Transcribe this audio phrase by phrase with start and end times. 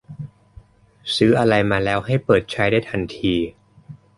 [1.15, 3.33] ซื้ออะไรมาแล้วให้เปิดใช้ได้ทันที